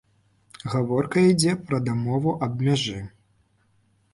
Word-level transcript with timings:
Гаворка 0.73 1.25
ідзе 1.31 1.53
пра 1.67 1.77
дамову 1.91 2.33
аб 2.47 2.57
мяжы. 2.67 2.99